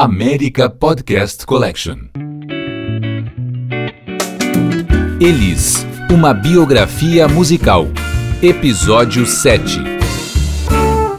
[0.00, 1.96] América Podcast Collection.
[5.20, 7.88] Elis, uma biografia musical.
[8.40, 9.80] Episódio 7.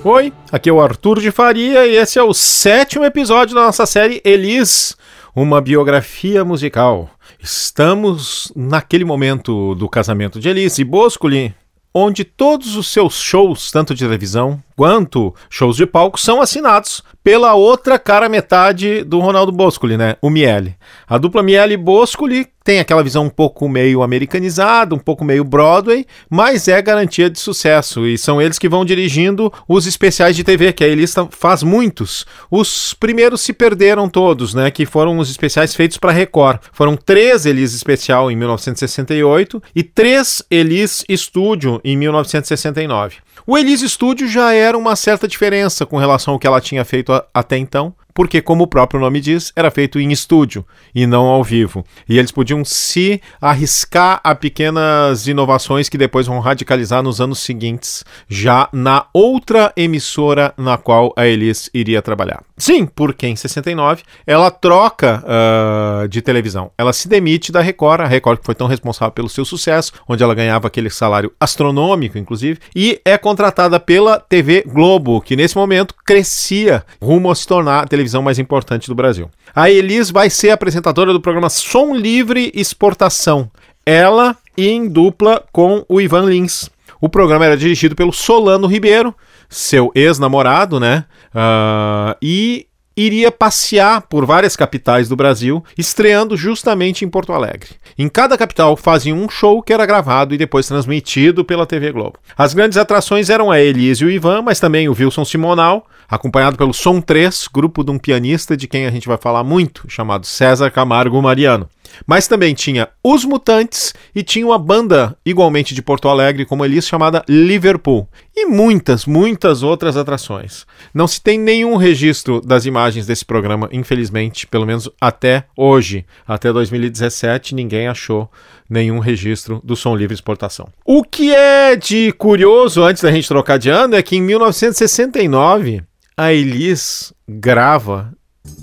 [0.02, 3.86] Oi, aqui é o Arthur de Faria e esse é o sétimo episódio da nossa
[3.86, 4.96] série Elis,
[5.36, 7.10] uma biografia musical.
[7.38, 11.54] Estamos naquele momento do casamento de Elis e Boscoli,
[11.94, 17.54] onde todos os seus shows, tanto de televisão quanto shows de palco, são assinados pela
[17.54, 20.16] outra cara metade do Ronaldo Boscoli, né?
[20.22, 20.78] O Miele.
[21.06, 26.06] A dupla Miele Boscoli tem aquela visão um pouco meio americanizada, um pouco meio Broadway,
[26.30, 30.72] mas é garantia de sucesso e são eles que vão dirigindo os especiais de TV,
[30.72, 32.26] que a Elista faz muitos.
[32.50, 34.72] Os primeiros se perderam todos, né?
[34.72, 36.60] Que foram os especiais feitos para Record.
[36.72, 43.18] Foram três Elis especial em 1968 e três Elis Estúdio em 1969.
[43.50, 47.12] O Elise Studio já era uma certa diferença com relação ao que ela tinha feito
[47.12, 51.28] a, até então, porque, como o próprio nome diz, era feito em estúdio e não
[51.28, 51.86] ao vivo.
[52.06, 58.04] E eles podiam se arriscar a pequenas inovações que depois vão radicalizar nos anos seguintes,
[58.28, 62.44] já na outra emissora na qual a Elis iria trabalhar.
[62.58, 66.72] Sim, porque em 69 ela troca uh, de televisão.
[66.78, 70.22] Ela se demite da Record, a Record que foi tão responsável pelo seu sucesso, onde
[70.22, 75.96] ela ganhava aquele salário astronômico, inclusive, e é contratada pela TV Globo, que nesse momento
[76.06, 79.30] crescia rumo a se tornar a televisão mais importante do Brasil.
[79.56, 83.50] A Elis vai ser apresentadora do programa Som Livre Exportação.
[83.86, 86.70] Ela em dupla com o Ivan Lins.
[87.02, 89.16] O programa era dirigido pelo Solano Ribeiro,
[89.48, 91.06] seu ex-namorado, né?
[91.34, 97.70] Uh, e iria passear por várias capitais do Brasil, estreando justamente em Porto Alegre.
[97.98, 102.20] Em cada capital fazia um show que era gravado e depois transmitido pela TV Globo.
[102.38, 106.58] As grandes atrações eram a Elise e o Ivan, mas também o Wilson Simonal, acompanhado
[106.58, 110.26] pelo Som 3, grupo de um pianista de quem a gente vai falar muito, chamado
[110.26, 111.70] César Camargo Mariano.
[112.06, 116.88] Mas também tinha Os Mutantes e tinha uma banda igualmente de Porto Alegre, como eles,
[116.88, 118.08] chamada Liverpool.
[118.36, 120.66] E muitas, muitas outras atrações.
[120.94, 126.06] Não se tem nenhum registro das imagens desse programa, infelizmente, pelo menos até hoje.
[126.28, 128.30] Até 2017, ninguém achou
[128.70, 130.70] nenhum registro do som livre exportação.
[130.86, 135.84] O que é de curioso, antes da gente trocar de ano, é que em 1969
[136.20, 138.12] a Elis grava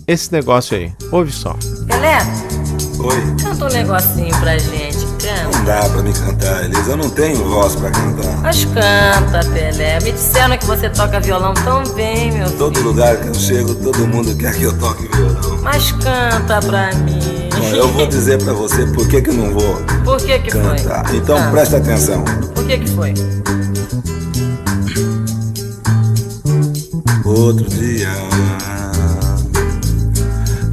[0.06, 0.92] esse negócio aí.
[1.10, 1.56] Ouve só.
[1.86, 2.18] Pelé,
[2.98, 3.36] Oi.
[3.42, 4.98] canta um negocinho pra gente.
[5.16, 5.56] Canta.
[5.58, 6.90] Não dá pra me cantar, Elisa.
[6.90, 8.36] Eu não tenho voz pra cantar.
[8.42, 9.98] Mas canta, Pelé.
[10.00, 12.88] Me disseram que você toca violão tão bem, meu Todo filho.
[12.90, 15.58] lugar que eu chego, todo mundo quer que eu toque violão.
[15.62, 17.18] Mas canta pra mim.
[17.58, 20.50] Bom, eu vou dizer pra você por que que eu não vou Por que que
[20.50, 20.60] foi?
[20.76, 21.14] cantar.
[21.14, 22.22] Então Ah, presta atenção.
[22.54, 23.14] Por que que foi?
[27.26, 28.08] Outro dia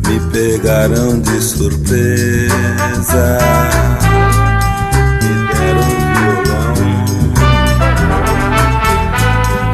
[0.07, 3.37] me pegaram de surpresa.
[5.21, 6.75] Me deram violão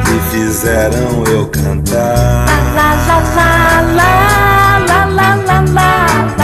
[0.06, 2.46] e fizeram eu cantar.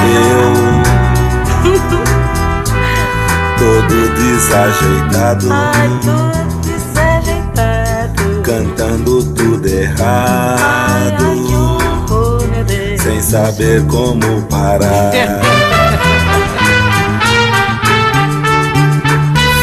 [0.08, 0.52] Eu
[3.58, 8.22] todo desajeitado, Ai, tudo desajeitado.
[8.42, 9.85] cantando tudo Ai,
[13.02, 15.12] sem saber como parar.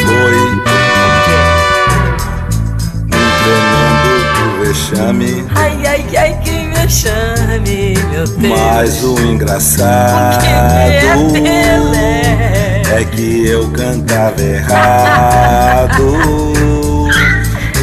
[0.06, 0.60] Foi um
[3.44, 8.60] tremendo vexame, Ai, ai, ai, que vexame, meu Deus.
[8.60, 10.44] mas o O que é engraçado
[11.34, 12.82] Pelé?
[12.96, 16.04] é que eu cantava errado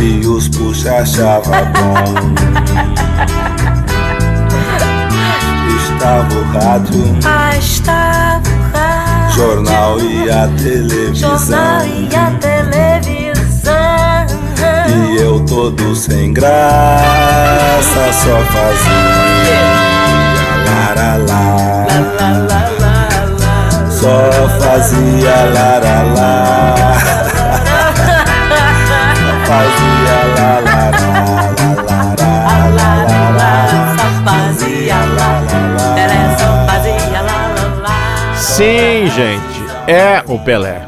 [0.00, 0.48] e os
[0.88, 2.04] achava bom.
[5.76, 11.38] Estava o rádio, Ah, estava o rádio, jornal e a televisão.
[11.38, 13.70] jornal e a televisão.
[14.88, 19.60] E eu todo sem graça só fazia
[20.66, 21.86] laralá.
[21.86, 23.90] Lá, lá, lá, lá.
[23.90, 25.60] Só fazia laralá.
[25.60, 25.70] Fazia laralá.
[25.70, 27.29] Só fazia lá, Pelé só fazia lá, lá, lá.
[38.36, 40.86] Sim, gente, é o Pelé.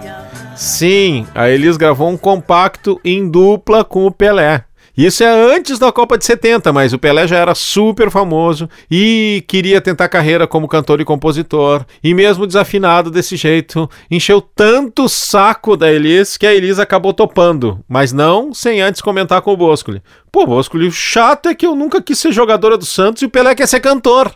[0.54, 4.64] Sim, a Elis gravou um compacto em dupla com o Pelé.
[4.96, 9.42] Isso é antes da Copa de 70, mas o Pelé já era super famoso e
[9.48, 11.86] queria tentar carreira como cantor e compositor.
[12.04, 17.14] E mesmo desafinado desse jeito, encheu tanto o saco da Elis que a Elis acabou
[17.14, 20.02] topando, mas não sem antes comentar com o Boscoli.
[20.30, 23.30] Pô, Boscoli, o chato é que eu nunca quis ser jogadora do Santos e o
[23.30, 24.30] Pelé quer ser cantor.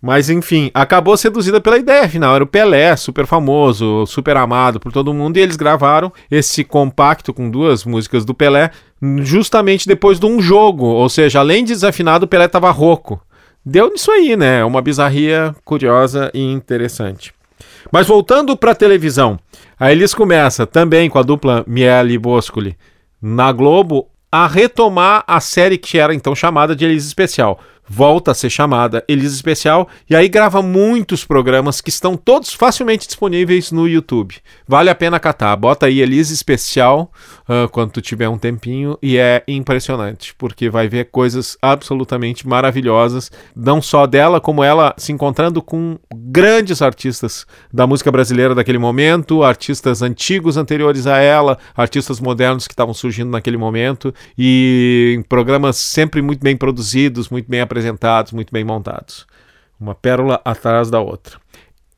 [0.00, 4.92] Mas enfim, acabou seduzida pela ideia, afinal, era o Pelé, super famoso, super amado por
[4.92, 8.70] todo mundo, e eles gravaram esse compacto com duas músicas do Pelé,
[9.20, 13.20] justamente depois de um jogo, ou seja, além de desafinado, o Pelé estava rouco.
[13.64, 14.64] Deu nisso aí, né?
[14.64, 17.34] Uma bizarria curiosa e interessante.
[17.90, 19.38] Mas voltando para a televisão,
[19.78, 22.76] a Elis começa também com a dupla Miele e Boscoli
[23.20, 28.34] na Globo a retomar a série que era então chamada de Elis Especial volta a
[28.34, 33.88] ser chamada Elisa Especial e aí grava muitos programas que estão todos facilmente disponíveis no
[33.88, 34.36] YouTube.
[34.66, 35.56] Vale a pena catar.
[35.56, 37.10] Bota aí Elisa Especial
[37.48, 43.30] uh, quando tu tiver um tempinho e é impressionante porque vai ver coisas absolutamente maravilhosas,
[43.54, 45.98] não só dela como ela se encontrando com
[46.36, 52.74] grandes artistas da música brasileira daquele momento, artistas antigos anteriores a ela, artistas modernos que
[52.74, 58.64] estavam surgindo naquele momento e programas sempre muito bem produzidos, muito bem apresentados muito bem
[58.64, 59.26] montados.
[59.80, 61.38] Uma pérola atrás da outra.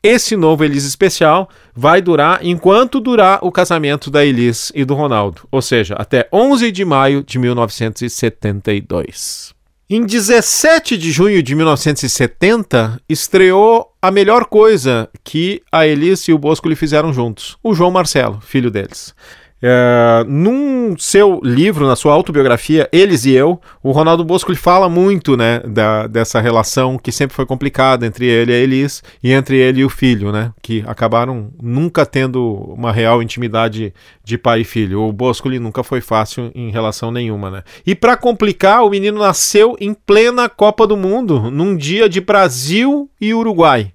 [0.00, 5.49] Esse novo Elis especial vai durar enquanto durar o casamento da Elis e do Ronaldo,
[5.50, 9.57] ou seja, até 11 de maio de 1972.
[9.90, 16.38] Em 17 de junho de 1970, estreou a melhor coisa que a Elis e o
[16.38, 19.14] Bosco lhe fizeram juntos: o João Marcelo, filho deles.
[19.60, 24.88] É, num seu livro, na sua autobiografia, Eles e Eu, o Ronaldo Bosco ele fala
[24.88, 29.32] muito né, da, dessa relação que sempre foi complicada entre ele e a Elis e
[29.32, 32.44] entre ele e o filho, né, que acabaram nunca tendo
[32.76, 35.02] uma real intimidade de pai e filho.
[35.02, 37.50] O Bosco ele nunca foi fácil em relação nenhuma.
[37.50, 37.62] Né?
[37.84, 43.11] E para complicar, o menino nasceu em plena Copa do Mundo, num dia de Brasil
[43.20, 43.93] e Uruguai.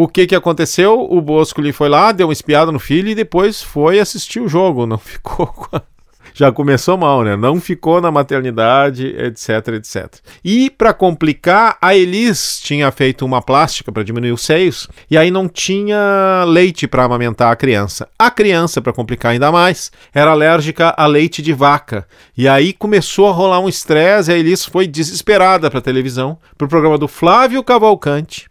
[0.00, 1.08] O que que aconteceu?
[1.10, 4.86] O Bosco foi lá, deu uma espiada no filho e depois foi assistir o jogo.
[4.86, 5.52] Não ficou.
[6.32, 7.34] Já começou mal, né?
[7.34, 10.20] Não ficou na maternidade, etc, etc.
[10.44, 15.32] E para complicar, a Elis tinha feito uma plástica para diminuir os seios e aí
[15.32, 18.08] não tinha leite para amamentar a criança.
[18.16, 22.06] A criança, para complicar ainda mais, era alérgica a leite de vaca.
[22.36, 26.66] E aí começou a rolar um estresse e a Elis foi desesperada para televisão, para
[26.66, 28.48] o programa do Flávio Cavalcante,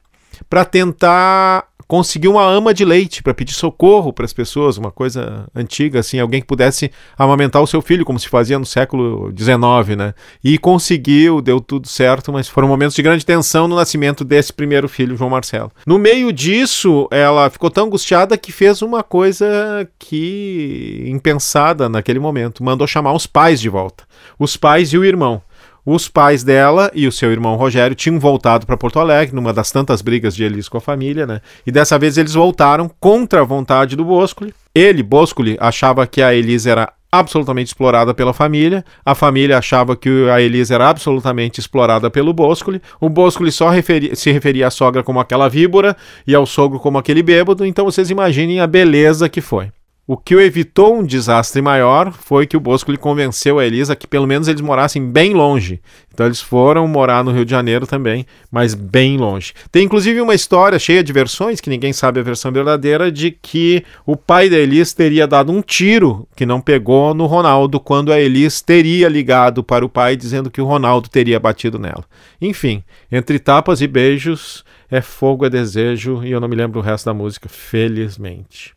[0.50, 5.48] para tentar conseguir uma ama de leite para pedir socorro para as pessoas, uma coisa
[5.56, 9.96] antiga assim, alguém que pudesse amamentar o seu filho como se fazia no século XIX,
[9.98, 10.14] né?
[10.44, 14.90] E conseguiu, deu tudo certo, mas foram momentos de grande tensão no nascimento desse primeiro
[14.90, 15.72] filho, João Marcelo.
[15.86, 22.64] No meio disso, ela ficou tão angustiada que fez uma coisa que impensada naquele momento,
[22.64, 24.04] mandou chamar os pais de volta,
[24.38, 25.42] os pais e o irmão.
[25.90, 29.72] Os pais dela e o seu irmão Rogério tinham voltado para Porto Alegre, numa das
[29.72, 31.40] tantas brigas de Elis com a família, né?
[31.66, 34.54] E dessa vez eles voltaram contra a vontade do Boscoli.
[34.76, 38.84] Ele, Boscoli, achava que a Elis era absolutamente explorada pela família.
[39.06, 42.82] A família achava que a Elisa era absolutamente explorada pelo Boscoli.
[43.00, 45.96] O Boscoli só referi se referia à sogra como aquela víbora
[46.28, 47.66] e ao sogro como aquele bêbado.
[47.66, 49.72] Então vocês imaginem a beleza que foi.
[50.10, 53.94] O que o evitou um desastre maior foi que o Bosco lhe convenceu a Elisa
[53.94, 55.82] que pelo menos eles morassem bem longe.
[56.14, 59.54] Então eles foram morar no Rio de Janeiro também, mas bem longe.
[59.70, 63.84] Tem inclusive uma história cheia de versões, que ninguém sabe a versão verdadeira, de que
[64.06, 68.18] o pai da Elis teria dado um tiro que não pegou no Ronaldo, quando a
[68.18, 72.06] Elis teria ligado para o pai dizendo que o Ronaldo teria batido nela.
[72.42, 72.82] Enfim,
[73.12, 77.08] entre tapas e beijos, é fogo, é desejo, e eu não me lembro o resto
[77.08, 78.77] da música, felizmente.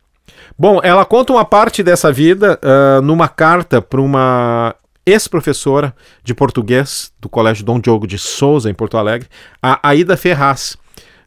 [0.57, 7.11] Bom, ela conta uma parte dessa vida uh, numa carta para uma ex-professora de português
[7.19, 9.27] do Colégio Dom Diogo de Souza, em Porto Alegre,
[9.61, 10.77] a Aida Ferraz.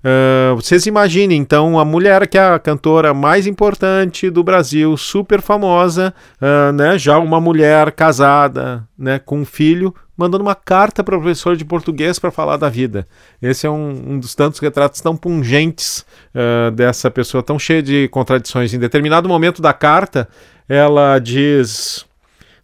[0.05, 5.41] Uh, vocês imaginem, então, a mulher que é a cantora mais importante do Brasil, super
[5.41, 11.17] famosa, uh, né, já uma mulher casada, né, com um filho, mandando uma carta para
[11.17, 13.07] o professor de português para falar da vida.
[13.41, 18.07] Esse é um, um, dos tantos retratos tão pungentes uh, dessa pessoa, tão cheia de
[18.09, 18.75] contradições.
[18.75, 20.29] Em determinado momento da carta,
[20.69, 22.05] ela diz: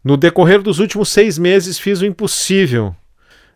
[0.04, 2.94] No decorrer dos últimos seis meses, fiz o impossível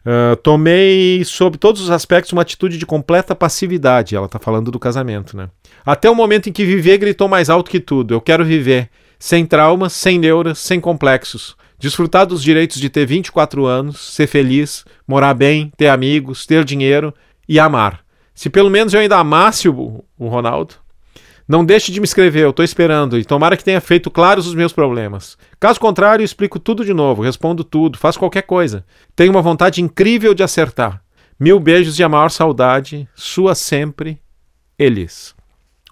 [0.06, 4.14] Uh, tomei, sob todos os aspectos, uma atitude de completa passividade.
[4.14, 5.48] Ela está falando do casamento, né?
[5.84, 8.12] Até o momento em que viver gritou mais alto que tudo.
[8.12, 11.56] Eu quero viver sem traumas, sem neuras, sem complexos.
[11.78, 17.12] Desfrutar dos direitos de ter 24 anos, ser feliz, morar bem, ter amigos, ter dinheiro
[17.48, 18.00] e amar.
[18.34, 20.74] Se pelo menos eu ainda amasse o, o Ronaldo,
[21.46, 24.54] não deixe de me escrever, eu estou esperando, e tomara que tenha feito claros os
[24.54, 25.36] meus problemas.
[25.60, 28.84] Caso contrário, explico tudo de novo, respondo tudo, faço qualquer coisa.
[29.14, 31.02] Tenho uma vontade incrível de acertar.
[31.38, 34.20] Mil beijos e a maior saudade, sua sempre,
[34.78, 35.33] Elis.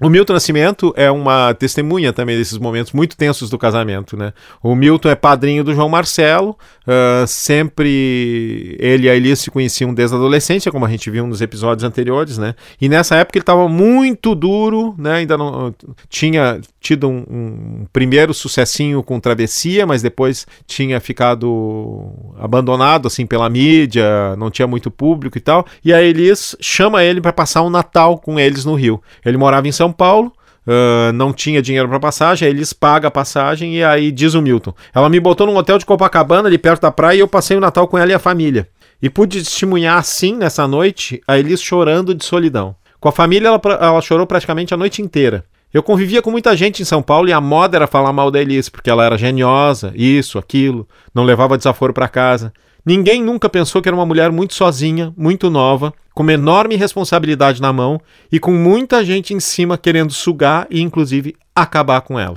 [0.02, 4.32] O Milton Nascimento é uma testemunha também desses momentos muito tensos do casamento, né?
[4.60, 9.94] O Milton é padrinho do João Marcelo, uh, sempre ele e a Elis se conheciam
[9.94, 12.56] desde a adolescência, como a gente viu nos episódios anteriores, né?
[12.80, 15.18] E nessa época ele estava muito duro, né?
[15.18, 15.72] Ainda não
[16.08, 23.48] tinha tido um, um, primeiro sucessinho com Travessia, mas depois tinha ficado abandonado assim pela
[23.48, 25.64] mídia, não tinha muito público e tal.
[25.84, 29.00] E a Elis chama ele para passar um Natal com eles no Rio.
[29.24, 30.32] Ele morava em São Paulo.
[30.64, 34.40] Uh, não tinha dinheiro para passagem, aí eles pagam a passagem e aí diz o
[34.40, 34.72] Milton.
[34.94, 37.60] Ela me botou num hotel de Copacabana, ali perto da praia, e eu passei o
[37.60, 38.68] Natal com ela e a família.
[39.02, 42.76] E pude testemunhar assim, nessa noite, a Elis chorando de solidão.
[43.00, 45.44] Com a família, ela, ela chorou praticamente a noite inteira.
[45.74, 48.40] Eu convivia com muita gente em São Paulo e a moda era falar mal da
[48.40, 52.52] Elis, porque ela era geniosa, isso, aquilo, não levava desaforo para casa.
[52.84, 57.62] Ninguém nunca pensou que era uma mulher muito sozinha, muito nova, com uma enorme responsabilidade
[57.62, 62.36] na mão e com muita gente em cima querendo sugar e, inclusive, acabar com ela.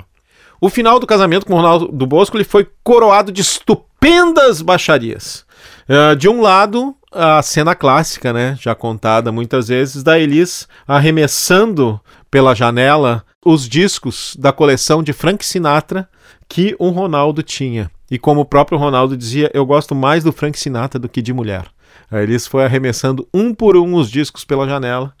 [0.60, 5.44] O final do casamento com Ronaldo do Bosco foi coroado de estupendas baixarias.
[5.88, 12.00] Uh, de um lado, a cena clássica, né, já contada muitas vezes, da Elis arremessando
[12.30, 16.08] pela janela os discos da coleção de Frank Sinatra
[16.48, 17.90] que o Ronaldo tinha.
[18.10, 21.32] E como o próprio Ronaldo dizia, eu gosto mais do Frank Sinatra do que de
[21.32, 21.66] mulher.
[22.10, 25.12] Aí eles foi arremessando um por um os discos pela janela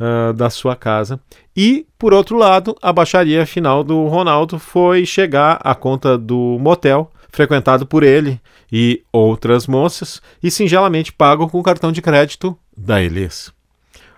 [0.00, 1.18] uh, da sua casa.
[1.56, 7.10] E, por outro lado, a baixaria final do Ronaldo foi chegar à conta do motel,
[7.30, 13.02] frequentado por ele e outras moças, e singelamente pago com o cartão de crédito da
[13.02, 13.52] Elis.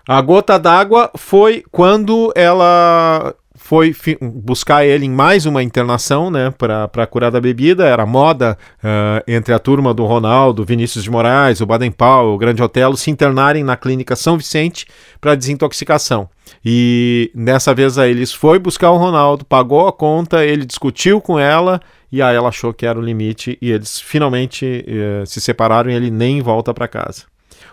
[0.07, 3.35] A gota d'água foi quando ela
[3.67, 7.85] foi buscar ele em mais uma internação, né, para curar da bebida.
[7.85, 12.37] Era moda uh, entre a turma do Ronaldo, Vinícius de Moraes, o Baden Powell, o
[12.37, 14.85] Grande Otelo se internarem na clínica São Vicente
[15.19, 16.29] para desintoxicação.
[16.63, 21.37] E nessa vez aí eles foi buscar o Ronaldo, pagou a conta, ele discutiu com
[21.37, 25.91] ela e aí ela achou que era o limite e eles finalmente uh, se separaram
[25.91, 27.23] e ele nem volta para casa.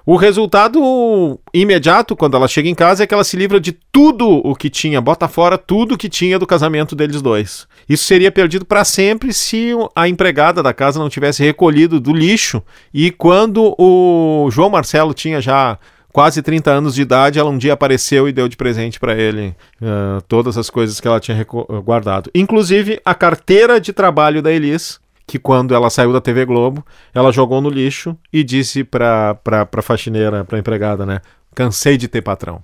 [0.06, 4.28] O resultado imediato, quando ela chega em casa, é que ela se livra de tudo
[4.28, 7.66] o que tinha, bota fora tudo o que tinha do casamento deles dois.
[7.88, 12.62] Isso seria perdido para sempre se a empregada da casa não tivesse recolhido do lixo.
[12.92, 15.78] E quando o João Marcelo tinha já
[16.12, 19.54] quase 30 anos de idade, ela um dia apareceu e deu de presente para ele
[19.80, 21.44] uh, todas as coisas que ela tinha
[21.82, 26.84] guardado, inclusive a carteira de trabalho da Elis, que quando ela saiu da TV Globo,
[27.14, 31.20] ela jogou no lixo e disse pra, pra faxineira, pra empregada, né?
[31.54, 32.62] Cansei de ter patrão.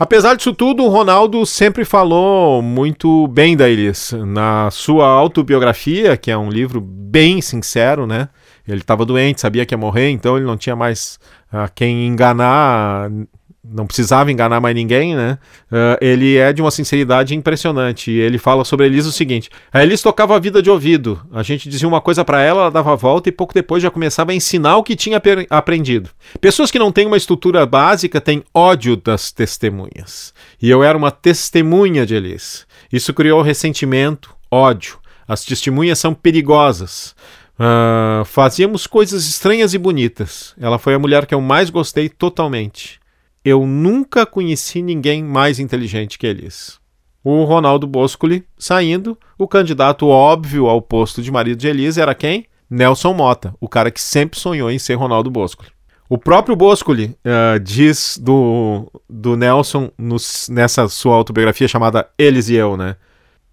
[0.00, 4.12] Apesar disso tudo, o Ronaldo sempre falou muito bem da Elis.
[4.12, 8.30] Na sua autobiografia, que é um livro bem sincero, né?
[8.66, 11.18] Ele estava doente, sabia que ia morrer, então ele não tinha mais
[11.52, 13.10] a quem enganar
[13.72, 15.38] não precisava enganar mais ninguém, né?
[15.70, 18.10] Uh, ele é de uma sinceridade impressionante.
[18.10, 21.20] Ele fala sobre a Elis o seguinte: a Elis tocava a vida de ouvido.
[21.32, 23.90] A gente dizia uma coisa para ela, ela dava a volta e pouco depois já
[23.90, 26.10] começava a ensinar o que tinha aprendido.
[26.40, 30.34] Pessoas que não têm uma estrutura básica têm ódio das testemunhas.
[30.60, 32.66] E eu era uma testemunha de Elis.
[32.92, 34.98] Isso criou ressentimento, ódio.
[35.28, 37.14] As testemunhas são perigosas.
[37.60, 40.54] Uh, fazíamos coisas estranhas e bonitas.
[40.58, 42.99] Ela foi a mulher que eu mais gostei totalmente.
[43.44, 46.78] Eu nunca conheci ninguém mais inteligente que eles.
[47.24, 52.46] O Ronaldo Boscoli saindo, o candidato óbvio ao posto de marido de Elise era quem?
[52.68, 55.70] Nelson Mota, o cara que sempre sonhou em ser Ronaldo Boscoli.
[56.08, 62.54] O próprio Boscoli uh, diz do, do Nelson nos, nessa sua autobiografia chamada Eles e
[62.54, 62.96] Eu, né?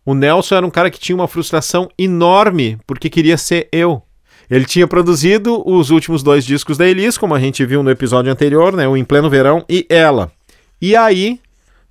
[0.06, 4.01] O Nelson era um cara que tinha uma frustração enorme porque queria ser eu.
[4.50, 8.32] Ele tinha produzido os últimos dois discos da Elis, como a gente viu no episódio
[8.32, 8.88] anterior, né?
[8.88, 10.32] O Em Pleno Verão e Ela.
[10.82, 11.39] E aí,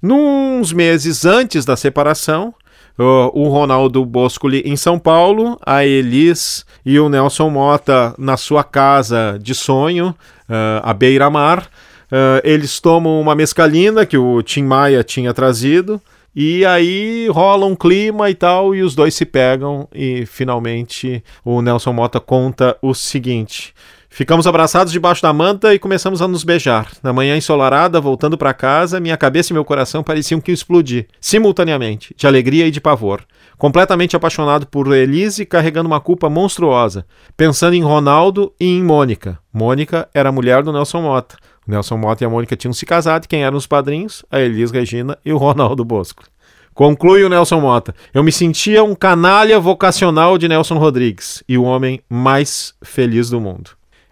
[0.00, 2.54] nos meses antes da separação,
[2.98, 9.38] o Ronaldo Boscoli em São Paulo, a Elis e o Nelson Mota na sua casa
[9.40, 10.14] de sonho,
[10.48, 11.68] uh, à beira-mar.
[12.06, 16.00] Uh, eles tomam uma mescalina que o Tim Maia tinha trazido.
[16.38, 21.62] E aí rola um clima e tal, e os dois se pegam, e finalmente o
[21.62, 23.72] Nelson Mota conta o seguinte.
[24.10, 26.90] Ficamos abraçados debaixo da manta e começamos a nos beijar.
[27.02, 32.14] Na manhã ensolarada, voltando para casa, minha cabeça e meu coração pareciam que explodir, simultaneamente,
[32.14, 33.22] de alegria e de pavor.
[33.56, 39.38] Completamente apaixonado por Elise, carregando uma culpa monstruosa, pensando em Ronaldo e em Mônica.
[39.52, 41.36] Mônica era a mulher do Nelson Mota.
[41.66, 44.24] Nelson Mota e a Mônica tinham se casado e quem eram os padrinhos?
[44.30, 46.24] A Elis Regina e o Ronaldo Bosco.
[46.72, 47.94] Conclui o Nelson Mota.
[48.12, 53.40] Eu me sentia um canalha vocacional de Nelson Rodrigues e o homem mais feliz do
[53.40, 53.70] mundo.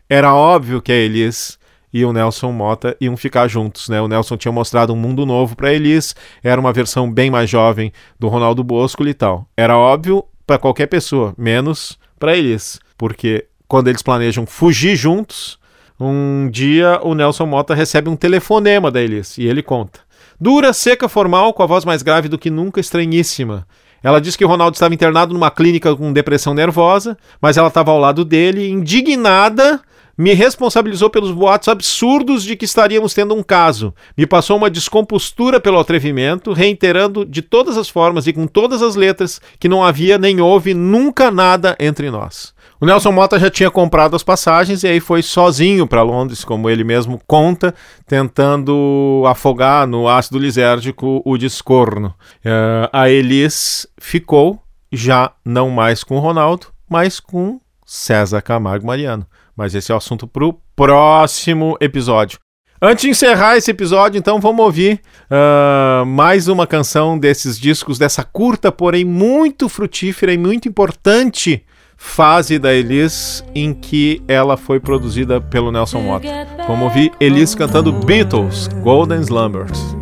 [0.09, 1.59] Era óbvio que a Elis
[1.93, 4.01] e o Nelson Mota iam ficar juntos, né?
[4.01, 7.93] O Nelson tinha mostrado um mundo novo para Elis, era uma versão bem mais jovem
[8.19, 9.47] do Ronaldo Bosco e tal.
[9.57, 15.59] Era óbvio para qualquer pessoa, menos para Elis, porque quando eles planejam fugir juntos,
[15.99, 20.01] um dia o Nelson Mota recebe um telefonema da Elis e ele conta.
[20.41, 23.67] Dura, seca, formal, com a voz mais grave do que nunca, estranhíssima.
[24.03, 27.91] Ela disse que o Ronaldo estava internado numa clínica com depressão nervosa, mas ela estava
[27.91, 29.81] ao lado dele, indignada,
[30.17, 33.95] me responsabilizou pelos boatos absurdos de que estaríamos tendo um caso.
[34.17, 38.95] Me passou uma descompostura pelo atrevimento, reiterando de todas as formas e com todas as
[38.95, 42.55] letras que não havia nem houve nunca nada entre nós.
[42.81, 46.69] O Nelson Mota já tinha comprado as passagens e aí foi sozinho para Londres, como
[46.69, 47.75] ele mesmo conta,
[48.07, 52.14] tentando afogar no ácido lisérgico o discorno.
[52.45, 54.61] Uh, a Elis ficou
[54.93, 59.26] já não mais com Ronaldo, mas com César Camargo Mariano.
[59.57, 62.38] Mas esse é o assunto para o próximo episódio.
[62.83, 65.00] Antes de encerrar esse episódio, então vamos ouvir
[65.31, 71.64] uh, mais uma canção desses discos, dessa curta, porém muito frutífera e muito importante
[72.05, 76.29] fase da Elis em que ela foi produzida pelo Nelson Mota.
[76.69, 79.97] Vamos ouvir Elis cantando Beatles, Golden Slumbers.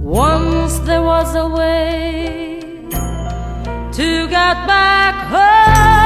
[0.00, 2.60] Once there was a way
[3.92, 5.99] to get back home.